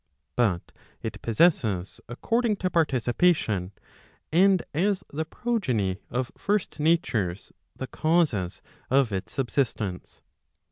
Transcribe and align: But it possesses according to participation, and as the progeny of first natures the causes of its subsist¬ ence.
But 0.35 0.71
it 1.03 1.21
possesses 1.21 2.01
according 2.09 2.55
to 2.55 2.71
participation, 2.71 3.71
and 4.31 4.63
as 4.73 5.03
the 5.13 5.25
progeny 5.25 5.99
of 6.09 6.31
first 6.35 6.79
natures 6.79 7.51
the 7.75 7.85
causes 7.85 8.63
of 8.89 9.11
its 9.11 9.37
subsist¬ 9.37 9.79
ence. 9.79 10.23